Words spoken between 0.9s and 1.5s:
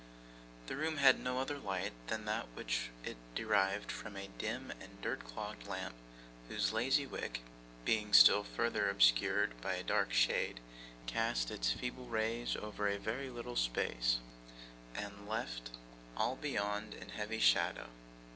had no